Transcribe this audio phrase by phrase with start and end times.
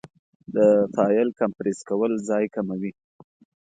[0.55, 0.57] د
[0.93, 2.91] فایل کمپریس کول ځای کموي.